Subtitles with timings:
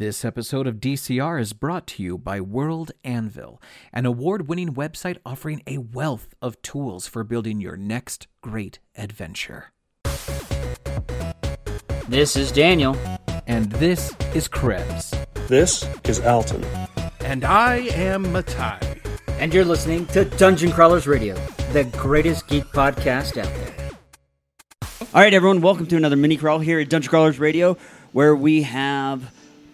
[0.00, 3.60] This episode of DCR is brought to you by World Anvil,
[3.92, 9.72] an award winning website offering a wealth of tools for building your next great adventure.
[12.08, 12.96] This is Daniel.
[13.46, 15.14] And this is Krebs.
[15.48, 16.64] This is Alton.
[17.20, 18.80] And I am Matai.
[19.38, 21.34] And you're listening to Dungeon Crawlers Radio,
[21.74, 23.90] the greatest geek podcast out there.
[25.12, 27.76] All right, everyone, welcome to another mini crawl here at Dungeon Crawlers Radio,
[28.12, 29.30] where we have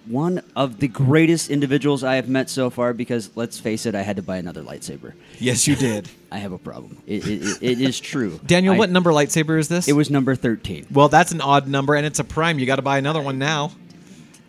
[0.07, 4.03] one of the greatest individuals I have met so far because, let's face it, I
[4.03, 5.15] had to buy another lightsaber.
[5.39, 6.09] Yes, you did.
[6.33, 6.99] I have a problem.
[7.07, 8.41] It, it, it, is true.
[8.47, 9.89] Daniel, I- what number lightsaber is this?
[9.89, 10.87] It was number 13.
[10.93, 12.59] Well, that's an odd number, and it's a prime.
[12.59, 13.73] You got to buy another one now.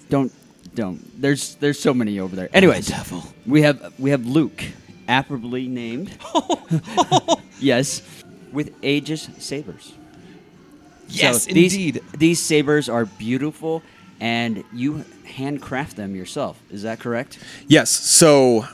[0.09, 0.31] Don't,
[0.75, 1.21] don't.
[1.21, 2.49] There's there's so many over there.
[2.53, 2.91] Anyways,
[3.45, 4.63] we have we have Luke,
[5.07, 6.17] aptly named.
[6.69, 7.41] Oh.
[7.59, 8.01] yes,
[8.51, 9.93] with Aegis sabers.
[11.09, 12.01] Yes, So these, indeed.
[12.17, 13.81] These sabers are beautiful,
[14.19, 16.59] and you handcraft them yourself.
[16.69, 17.39] Is that correct?
[17.67, 17.89] Yes.
[17.89, 18.67] So,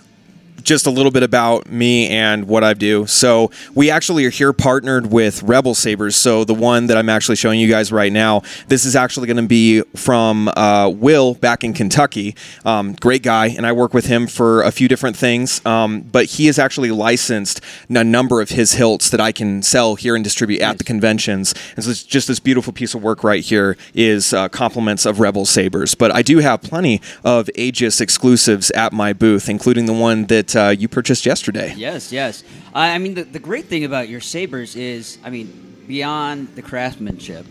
[0.63, 3.05] just a little bit about me and what I do.
[3.05, 6.15] So, we actually are here partnered with Rebel Sabers.
[6.15, 9.37] So, the one that I'm actually showing you guys right now, this is actually going
[9.37, 12.35] to be from uh, Will back in Kentucky.
[12.65, 15.63] Um, great guy, and I work with him for a few different things.
[15.65, 19.95] Um, but he is actually licensed a number of his hilts that I can sell
[19.95, 21.53] here and distribute at the conventions.
[21.75, 25.19] And so, it's just this beautiful piece of work right here is uh, compliments of
[25.19, 25.95] Rebel Sabers.
[25.95, 30.52] But I do have plenty of Aegis exclusives at my booth, including the one that
[30.55, 31.73] uh, you purchased yesterday.
[31.75, 32.43] Yes, yes.
[32.73, 36.61] I I mean, the, the great thing about your sabers is, I mean, beyond the
[36.61, 37.45] craftsmanship,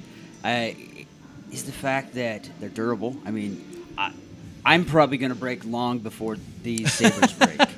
[0.45, 1.07] I,
[1.51, 3.17] is the fact that they're durable.
[3.27, 3.65] I mean,
[3.99, 4.13] I,
[4.65, 7.61] I'm probably going to break long before these sabers break.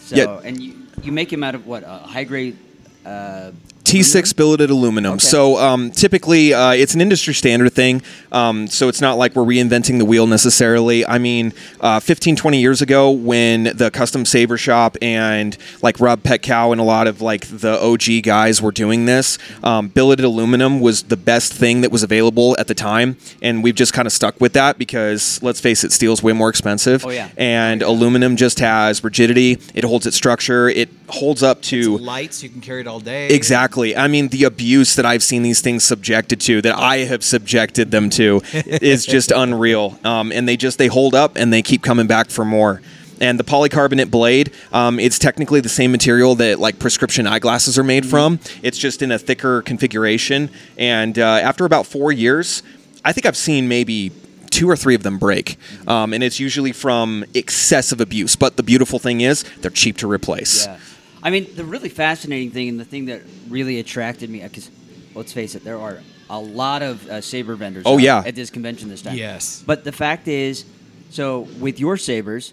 [0.00, 0.40] So, Yeah.
[0.42, 1.82] and you, you make them out of what?
[1.82, 2.56] A high grade.
[3.04, 3.50] Uh,
[3.88, 5.14] T6 billeted aluminum.
[5.14, 5.20] Okay.
[5.20, 8.02] So um, typically, uh, it's an industry standard thing.
[8.30, 11.06] Um, so it's not like we're reinventing the wheel necessarily.
[11.06, 16.22] I mean, uh, 15, 20 years ago, when the custom saber shop and like Rob
[16.22, 20.80] Petcow and a lot of like the OG guys were doing this, um, billeted aluminum
[20.80, 24.12] was the best thing that was available at the time, and we've just kind of
[24.12, 27.06] stuck with that because let's face it, steel's way more expensive.
[27.06, 27.30] Oh, yeah.
[27.38, 29.58] And aluminum just has rigidity.
[29.74, 30.68] It holds its structure.
[30.68, 33.28] It holds up to It's light, so you can carry it all day.
[33.28, 33.96] Exactly.
[33.96, 37.90] I mean, the abuse that I've seen these things subjected to, that I have subjected
[37.90, 39.98] them to, is just unreal.
[40.04, 42.80] Um, and they just they hold up and they keep coming back for more.
[43.20, 47.84] And the polycarbonate blade, um, it's technically the same material that like prescription eyeglasses are
[47.84, 48.38] made from.
[48.62, 50.50] It's just in a thicker configuration.
[50.76, 52.62] And uh, after about four years,
[53.04, 54.12] I think I've seen maybe
[54.50, 55.56] two or three of them break.
[55.86, 58.36] Um, and it's usually from excessive abuse.
[58.36, 60.66] But the beautiful thing is, they're cheap to replace.
[60.66, 60.78] Yeah.
[61.22, 64.70] I mean, the really fascinating thing and the thing that really attracted me, because
[65.14, 65.98] let's face it, there are
[66.30, 68.22] a lot of uh, saber vendors Oh, yeah.
[68.24, 69.16] at this convention this time.
[69.16, 69.62] Yes.
[69.66, 70.64] But the fact is,
[71.10, 72.52] so with your sabers,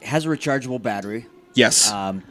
[0.00, 1.26] it has a rechargeable battery.
[1.54, 1.90] Yes.
[1.90, 2.22] Um,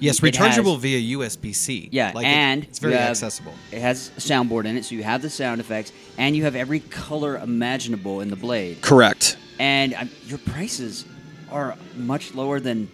[0.00, 1.88] Yes, It has- rechargeable via USB C.
[1.90, 3.52] yeah, Like it- and it's very have- accessible.
[3.72, 6.54] It has a soundboard in it, so you have the sound effects, and you have
[6.54, 8.80] every color imaginable in the blade.
[8.80, 9.36] Correct.
[9.58, 11.04] And um, your prices
[11.50, 12.88] are much lower than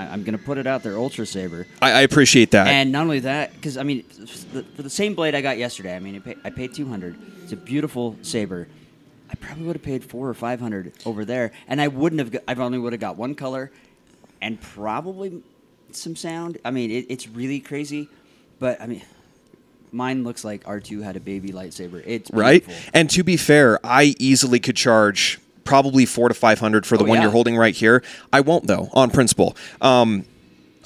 [0.00, 1.66] I, I'm going to put it out there, Ultra Saber.
[1.80, 2.66] I, I appreciate that.
[2.66, 5.58] And not only that, because I mean, for the, for the same blade I got
[5.58, 7.16] yesterday, I mean, I, pay, I paid two hundred.
[7.42, 8.68] It's a beautiful saber.
[9.30, 12.30] I probably would have paid four or five hundred over there, and I wouldn't have.
[12.32, 13.70] Got, I only would have got one color,
[14.40, 15.42] and probably
[15.92, 16.58] some sound.
[16.64, 18.08] I mean, it, it's really crazy,
[18.58, 19.02] but I mean,
[19.92, 22.02] mine looks like R two had a baby lightsaber.
[22.06, 22.64] It's right?
[22.92, 27.04] And to be fair, I easily could charge probably four to five hundred for the
[27.04, 27.22] Oh, one yeah.
[27.22, 28.02] you're holding right here.
[28.32, 29.56] I won't though, on principle.
[29.80, 30.24] Um,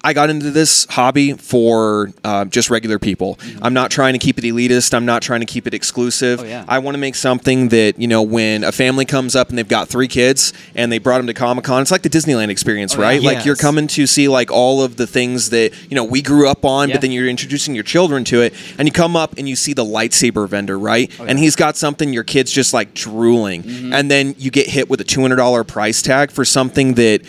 [0.04, 3.38] I got into this hobby for uh, just regular people.
[3.62, 4.92] I'm not trying to keep it elitist.
[4.92, 6.40] I'm not trying to keep it exclusive.
[6.40, 6.46] Mm-hmm.
[6.46, 6.64] Oh, yeah.
[6.68, 9.66] I want to make something that you know when a family comes up and they've
[9.66, 11.80] got three kids and they brought them to Comic Con.
[11.80, 13.06] It's like the Disneyland experience, Oh, yeah.
[13.06, 13.22] right?
[13.22, 13.46] Like Yes.
[13.46, 16.64] you're coming to see like all of the things that you know we grew up
[16.66, 16.96] on, Yeah.
[16.96, 19.72] but then you're introducing your children to it, and you come up and you see
[19.72, 21.10] the lightsaber vendor, right?
[21.18, 23.92] Oh, And he's got something your kid's just like drooling, Mm-hmm.
[23.94, 27.22] and then you get hit with a two hundred dollar price tag for something that.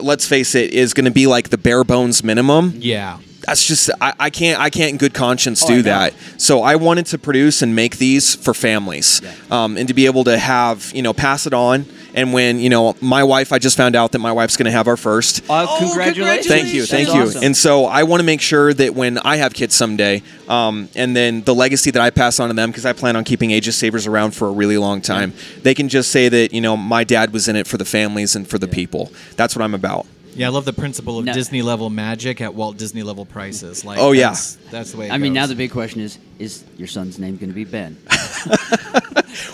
[0.00, 3.18] Let's face it, is going to be like the bare bones minimum Yeah.
[3.46, 5.82] That's just I, I can't I can't in good conscience Oh, do know.
[5.82, 6.14] that.
[6.38, 9.32] So I wanted to produce and make these for families, Yeah.
[9.64, 11.86] um, and to be able to have you know pass it on.
[12.12, 14.72] And when you know my wife, I just found out that my wife's going to
[14.72, 15.42] have our first.
[15.48, 16.46] Uh, Oh, congratulations!
[16.48, 17.22] Thank you, thank That's you.
[17.22, 17.44] awesome.
[17.44, 21.14] And so I want to make sure that when I have kids someday, um, and
[21.14, 23.76] then the legacy that I pass on to them, because I plan on keeping Aegis
[23.76, 25.32] Sabers around for a really long time,
[25.62, 28.34] they can just say that you know my dad was in it for the families
[28.34, 29.12] and for the people.
[29.36, 30.04] That's what I'm about.
[30.34, 31.32] Yeah, I love the principle of No.
[31.32, 33.84] Disney level magic at Walt Disney level prices.
[33.84, 34.28] Like, Oh, yeah.
[34.28, 35.08] that's, that's the way.
[35.08, 35.48] It I mean, now goes.
[35.50, 37.96] the big question is: Is your son's name going to be Ben?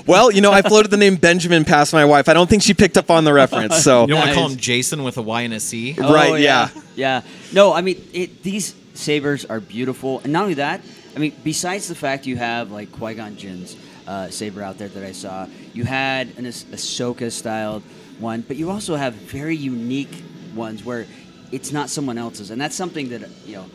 [0.07, 2.29] Well, you know, I floated the name Benjamin past my wife.
[2.29, 3.83] I don't think she picked up on the reference.
[3.83, 4.53] So You don't want to call Nice.
[4.55, 5.95] him Jason with a Y and a C?
[5.99, 6.69] Right, Oh, yeah.
[6.95, 7.23] yeah.
[7.53, 10.81] No, I mean it, these sabers are beautiful, and not only that.
[11.15, 13.77] I mean, besides the fact you have like Qui Gon Jinn's
[14.07, 17.83] uh, saber out there that I saw, you had an Ahs- Ahsoka styled
[18.21, 20.23] one, but you also have very unique
[20.57, 21.07] ones where
[21.53, 23.67] it's not someone else's, and that's something that you know.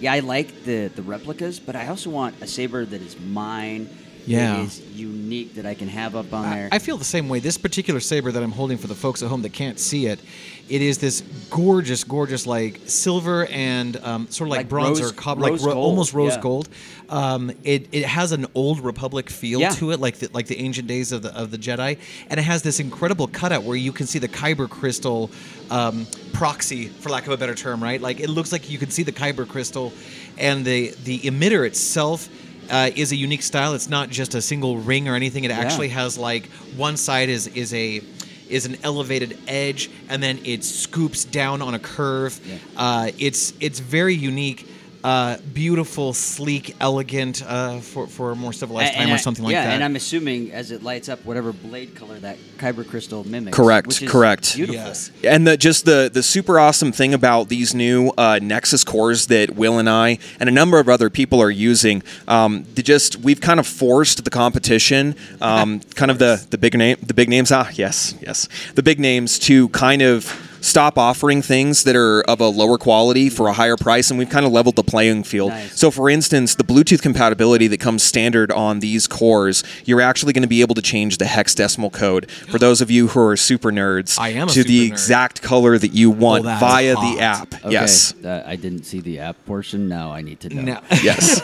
[0.00, 3.88] Yeah, I like the the replicas, but I also want a saber that is mine.
[4.30, 4.54] Yeah.
[4.56, 6.68] that is unique that I can have up on there.
[6.72, 7.40] I, I feel the same way.
[7.40, 10.20] This particular saber that I'm holding for the folks at home that can't see it,
[10.68, 15.10] it is this gorgeous, gorgeous, like silver and um, sort of like, Like bronze rose-
[15.10, 16.40] or copper, like ro- almost rose yeah.
[16.40, 16.68] gold.
[17.08, 19.70] Um, it, it has an old Republic feel Yeah.
[19.70, 21.98] to it, like the, like the ancient days of the of the Jedi,
[22.28, 25.28] and it has this incredible cutout where you can see the Kyber crystal
[25.70, 28.00] um, proxy, for lack of a better term, right?
[28.00, 29.92] Like it looks like you can see the Kyber crystal,
[30.38, 32.28] and the the emitter itself
[32.70, 33.74] uh, is a unique style.
[33.74, 35.44] It's not just a single ring or anything.
[35.44, 36.46] It actually has like
[36.76, 38.02] one side is is a
[38.48, 42.40] is an elevated edge, and then it scoops down on a curve.
[42.44, 42.56] Yeah.
[42.76, 44.66] Uh, it's it's very unique.
[45.02, 49.18] Uh, beautiful, sleek, elegant uh, for for a more civilized And- time and or I-
[49.18, 49.72] something like yeah, that.
[49.74, 53.56] and I'm assuming as it lights up, whatever blade color that kyber crystal mimics.
[53.56, 54.54] Correct, which is correct.
[54.56, 54.74] Beautiful.
[54.82, 55.10] Yes.
[55.24, 59.54] And the just the the super awesome thing about these new uh, Nexus cores that
[59.56, 63.40] Will and I and a number of other people are using, um, they just we've
[63.40, 67.50] kind of forced the competition, um, kind of the the big name the big names
[67.50, 72.40] ah yes yes the big names to kind of stop offering things that are of
[72.40, 75.50] a lower quality for a higher price and we've kind of leveled the playing field
[75.50, 75.78] Nice.
[75.78, 80.42] so for instance the bluetooth compatibility that comes standard on these cores you're actually going
[80.42, 83.70] to be able to change the hexadecimal code for those of you who are super
[83.72, 84.92] nerds I am to the super nerd.
[84.92, 87.14] exact color that you want that's via hot.
[87.16, 87.54] the app.
[87.64, 88.14] Okay, Yes.
[88.24, 89.88] uh, I didn't see the app portion.
[89.88, 90.62] Now I need to know.
[90.62, 90.80] No.
[91.02, 91.40] Yes.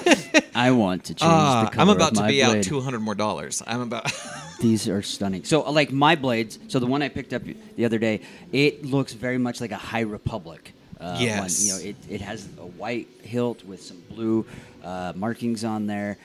[0.54, 2.64] I want to change Uh, the color I'm about of to my be out blade.
[2.64, 3.62] 200 more dollars.
[3.66, 4.10] I'm about.
[4.60, 5.44] These are stunning.
[5.44, 6.58] So, uh, like my blades.
[6.68, 7.42] So the one I picked up
[7.76, 8.22] the other day,
[8.52, 10.72] it looks very much like a High Republic.
[11.00, 11.60] Uh, Yes.
[11.60, 11.66] One.
[11.66, 14.46] You know, it, it has a white hilt with some blue
[14.82, 16.16] uh, markings on there.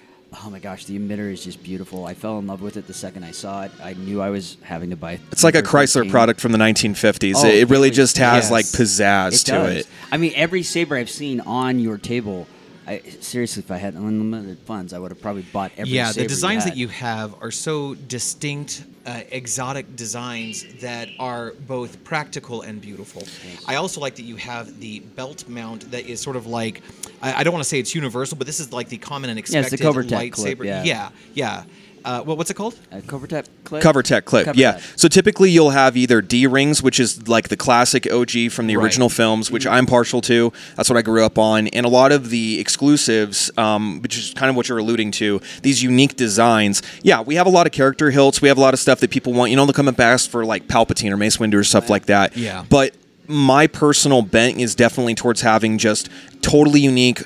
[0.45, 2.05] Oh my gosh, the emitter is just beautiful.
[2.05, 3.71] I fell in love with it the second I saw it.
[3.83, 5.19] I knew I was having to buy.
[5.29, 6.09] It's like a Chrysler 15.
[6.11, 7.33] product from the 1950s.
[7.35, 8.51] Oh, it, it really just has yes.
[8.51, 9.75] like pizzazz It to does.
[9.79, 9.87] it.
[10.09, 12.47] I mean, every saber I've seen on your table.
[12.87, 15.93] I, seriously, if I had unlimited funds, I would have probably bought every.
[15.93, 22.03] yeah, the designs that you have are so distinct, uh, exotic designs that are both
[22.03, 23.23] practical and beautiful.
[23.67, 26.81] I also like that you have the belt mount that is sort of like.
[27.21, 29.37] I, I don't want to say it's universal, but this is like the common and
[29.37, 30.33] Yeah, expected Covertech lightsaber.
[30.33, 30.83] clip, yeah.
[30.83, 31.63] yeah, yeah.
[32.03, 32.77] Uh, well, what's it called?
[32.91, 33.81] Uh, Covertech clip.
[33.83, 34.73] Cover tech clip, Cover yeah.
[34.73, 34.83] tech.
[34.95, 38.75] So typically you'll have either D rings, which is like the classic OG from the
[38.77, 38.83] Right.
[38.83, 39.73] original films, which Mm-hmm.
[39.73, 40.51] I'm partial to.
[40.75, 44.33] That's what I grew up on, and a lot of the exclusives, um, which is
[44.35, 45.39] kind of what you're alluding to.
[45.61, 46.81] These unique designs.
[47.03, 48.41] Yeah, we have a lot of character hilts.
[48.41, 49.51] We have a lot of stuff that people want.
[49.51, 52.07] You know, they'll come up ask for like Palpatine or Mace Windu or stuff like
[52.07, 52.35] that.
[52.35, 52.65] Yeah.
[52.69, 52.93] But
[53.27, 56.09] my personal bent is definitely towards having just
[56.41, 57.23] totally unique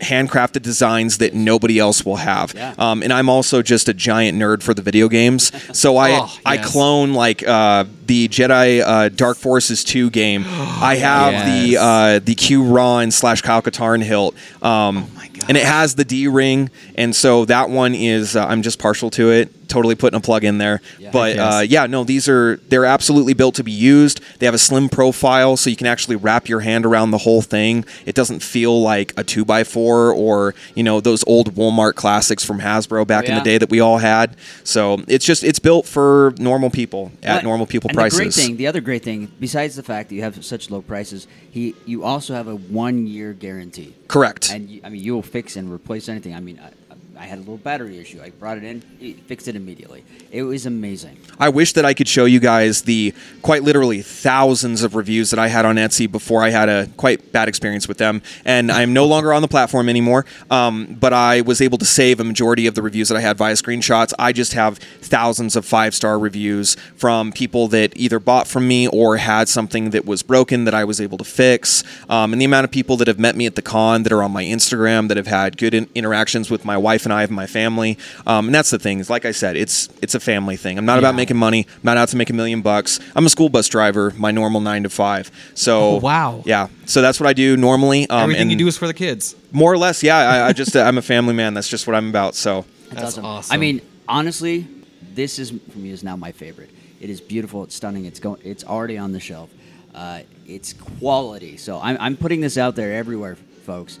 [0.00, 2.52] handcrafted designs that nobody else will have.
[2.54, 2.74] Yeah.
[2.78, 5.50] um, and i'm also just a giant nerd for the video games.
[5.76, 10.44] So i Oh, i clone like uh, the jedi uh, dark forces 2 game.
[10.48, 11.80] I have the Yes.
[11.82, 16.26] uh, the Qu Rahn slash kyle katarn hilt um, my and it has the d
[16.28, 20.20] ring and so that one is uh, i'm just partial to it totally putting a
[20.20, 21.10] plug in there Yeah.
[21.10, 24.58] but uh, yeah no these are they're absolutely built to be used they have a
[24.68, 28.40] slim profile so you can actually wrap your hand around the whole thing it doesn't
[28.40, 33.32] feel like a 2x4 or you know those old walmart classics from hasbro back in
[33.32, 33.38] yeah.
[33.40, 37.38] the day that we all had so it's just it's built for normal people at
[37.38, 40.08] But- normal people and prices The great thing, the other great thing, besides the fact
[40.08, 43.90] that you have such low prices, he you also have a one year guarantee.
[44.08, 46.34] correct And you, I mean, you will fix and replace anything.
[46.34, 46.70] I mean, I,
[47.18, 48.20] I had a little battery issue.
[48.22, 50.04] I brought it in, it fixed it immediately.
[50.30, 51.18] It was amazing.
[51.38, 55.38] I wish that I could show you guys the quite literally thousands of reviews that
[55.38, 58.22] I had on Etsy before I had a quite bad experience with them.
[58.44, 60.26] And I'm no longer on the platform anymore.
[60.50, 63.36] Um, but I was able to save a majority of the reviews that I had
[63.36, 64.12] via screenshots.
[64.18, 68.88] I just have thousands of five star reviews from people that either bought from me
[68.88, 71.84] or had something that was broken that I was able to fix.
[72.08, 74.22] Um, and the amount of people that have met me at the con that are
[74.22, 77.30] on my Instagram that have had good in- interactions with my wife and I have
[77.30, 77.98] my family.
[78.26, 79.00] Um, and that's the thing.
[79.00, 80.78] is, Like I said, it's it's a family thing.
[80.78, 81.66] I'm not about making money.
[81.74, 83.00] I'm not out to make a million bucks.
[83.14, 84.12] I'm a school bus driver.
[84.16, 85.30] My normal nine to five.
[85.54, 86.42] So Oh, wow.
[86.46, 86.68] yeah.
[86.86, 88.08] So that's what I do normally.
[88.10, 89.34] Um, Everything and you do is for the kids.
[89.52, 90.16] more or less, yeah.
[90.16, 91.54] I, I just I'm a family man.
[91.54, 92.34] That's just what I'm about.
[92.34, 93.52] So That's awesome.
[93.54, 94.66] I mean, honestly,
[95.14, 96.70] this is for me is now my favorite.
[97.00, 97.64] It is beautiful.
[97.64, 98.04] It's stunning.
[98.06, 98.40] It's going.
[98.44, 99.50] It's already on the shelf.
[99.94, 101.56] Uh, it's quality.
[101.56, 104.00] So I'm, I'm putting this out there everywhere, folks.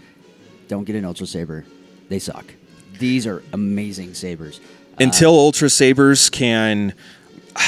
[0.66, 1.64] Don't get an Ultra Saber.
[2.08, 2.46] They suck.
[2.98, 4.60] These are amazing sabers.
[4.98, 6.94] Until uh, Ultra Sabers can,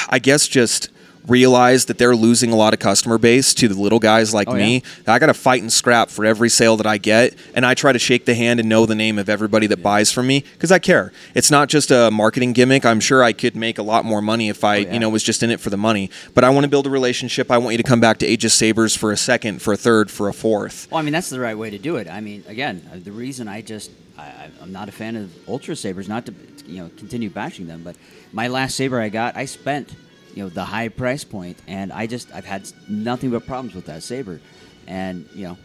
[0.08, 0.90] I guess, just
[1.26, 4.54] realize that they're losing a lot of customer base to the little guys like Oh,
[4.54, 4.82] me.
[5.06, 7.92] I got to fight and scrap for every sale that I get, and I try
[7.92, 10.70] to shake the hand and know the name of everybody that buys from me because
[10.72, 11.12] I care.
[11.34, 12.84] It's not just a marketing gimmick.
[12.86, 14.92] I'm sure I could make a lot more money if I, yeah.
[14.92, 16.10] you know, was just in it for the money.
[16.34, 17.50] But I want to build a relationship.
[17.50, 20.10] I want you to come back to Aegis Sabers for a second, for a third,
[20.10, 20.88] for a fourth.
[20.90, 22.08] Well, I mean, that's the right way to do it.
[22.08, 25.30] I mean, again, uh, the reason I just I, I- I'm not a fan of
[25.48, 26.34] Ultra Sabers, not to
[26.66, 27.96] you know continue bashing them, but
[28.32, 29.94] my last saber I got, I spent
[30.36, 33.86] you know the high price point, and I just I've had nothing but problems with
[33.86, 34.40] that saber,
[34.86, 35.58] and you know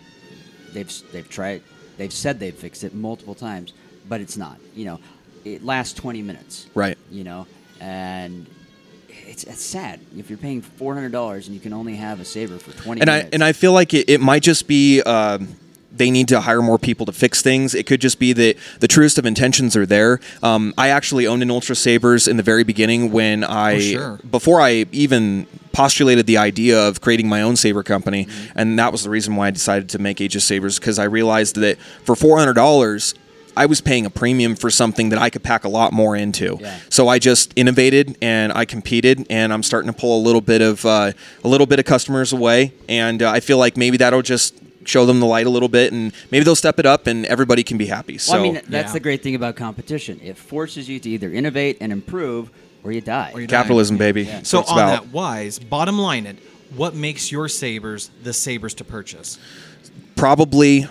[0.74, 1.62] they've they've tried
[1.98, 3.74] they've said they've fixed it multiple times,
[4.08, 4.58] but it's not.
[4.74, 5.00] You know,
[5.44, 6.68] it lasts 20 minutes.
[6.74, 6.98] Right.
[7.12, 7.48] You know,
[7.80, 8.48] and.
[9.28, 12.26] It's, it's sad if you're paying four hundred dollars and you can only have a
[12.26, 15.48] saber for twenty and I and I feel like it, it might just be um
[15.94, 17.76] they need to hire more people to fix things.
[17.76, 20.20] It could just be that the truest of intentions are there.
[20.42, 24.20] Um, I actually owned an Ultra Sabers in the very beginning when I Oh, sure.
[24.30, 29.04] before I even postulated the idea of creating my own saber company, and that was
[29.04, 32.38] the reason why I decided to make Aegis Sabers because I realized that for four
[32.38, 33.14] hundred dollars.
[33.54, 36.58] I was paying a premium for something that I could pack a lot more into.
[36.62, 36.80] Yeah.
[36.88, 40.62] So I just innovated and I competed, and I'm starting to pull a little bit
[40.62, 41.12] of uh,
[41.44, 44.56] a little bit of customers away, and uh, I feel like maybe that'll just
[44.86, 47.64] show them the light a little bit, and maybe they'll step it up, and everybody
[47.64, 48.18] can be happy.
[48.18, 48.94] So Well, I mean, that's yeah.
[48.94, 50.20] the great thing about competition.
[50.24, 52.50] It forces you to either innovate and improve,
[52.84, 53.32] or you die.
[53.34, 53.56] Or you die.
[53.58, 54.24] capitalism, baby.
[54.24, 54.90] That's So on about.
[55.04, 56.38] that wise, bottom line it,
[56.76, 59.38] what makes your sabers the sabers to purchase?
[60.16, 60.86] probably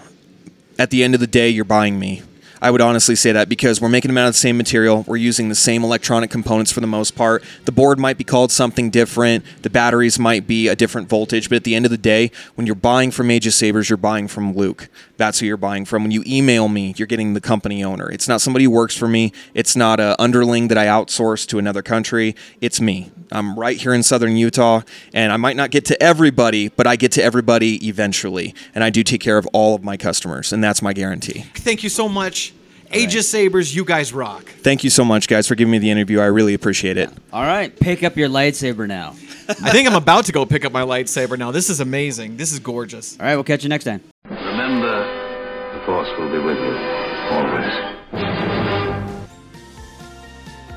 [0.79, 2.23] at the end of the day, you're buying me.
[2.63, 5.05] I would honestly say that because we're making them out of the same material.
[5.07, 7.43] We're using the same electronic components for the most part.
[7.65, 9.45] The board might be called something different.
[9.63, 11.49] The batteries might be a different voltage.
[11.49, 14.29] But at the end of the day, when you're buying from Aegis Sabers, you're buying
[14.29, 14.89] from Luke.
[15.17, 16.03] That's who you're buying from.
[16.03, 18.11] When you email me, you're getting the company owner.
[18.11, 19.33] It's not somebody who works for me.
[19.55, 22.37] It's not a underling that I outsource to another country.
[22.61, 23.11] It's me.
[23.33, 26.97] I'm right here in southern Utah, and I might not get to everybody, but I
[26.97, 28.55] get to everybody eventually.
[28.75, 31.45] And I do take care of all of my customers, and that's my guarantee.
[31.55, 32.50] Thank you so much.
[32.93, 34.45] Aegis Sabers, you guys rock.
[34.63, 36.19] Thank you so much, guys, for giving me the interview.
[36.21, 37.11] I really appreciate it.
[37.33, 39.11] All right, pick up your lightsaber now.
[39.49, 41.51] I think I'm about to go pick up my lightsaber now.
[41.53, 42.37] This is amazing.
[42.37, 43.19] This is gorgeous.
[43.19, 44.03] All right, we'll catch you next time.
[44.29, 45.05] Remember,
[45.79, 46.77] the Force will be with you,
[47.31, 47.91] always.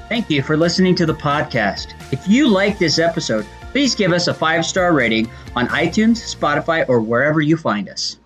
[0.09, 1.93] Thank you for listening to the podcast.
[2.11, 6.87] If you like this episode, please give us a five star rating on iTunes, Spotify,
[6.87, 8.17] or wherever you find us.